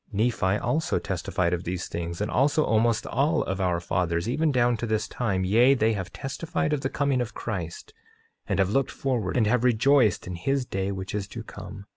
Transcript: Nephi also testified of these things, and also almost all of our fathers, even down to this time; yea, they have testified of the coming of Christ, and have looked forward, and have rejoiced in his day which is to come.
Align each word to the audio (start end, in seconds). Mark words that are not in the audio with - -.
Nephi 0.11 0.57
also 0.57 0.97
testified 0.97 1.53
of 1.53 1.63
these 1.63 1.87
things, 1.87 2.21
and 2.21 2.31
also 2.31 2.63
almost 2.63 3.05
all 3.05 3.43
of 3.43 3.61
our 3.61 3.79
fathers, 3.79 4.27
even 4.27 4.51
down 4.51 4.75
to 4.77 4.87
this 4.87 5.07
time; 5.07 5.43
yea, 5.45 5.75
they 5.75 5.93
have 5.93 6.11
testified 6.11 6.73
of 6.73 6.81
the 6.81 6.89
coming 6.89 7.21
of 7.21 7.35
Christ, 7.35 7.93
and 8.47 8.57
have 8.57 8.71
looked 8.71 8.89
forward, 8.89 9.37
and 9.37 9.45
have 9.45 9.63
rejoiced 9.63 10.25
in 10.25 10.33
his 10.33 10.65
day 10.65 10.91
which 10.91 11.13
is 11.13 11.27
to 11.27 11.43
come. 11.43 11.85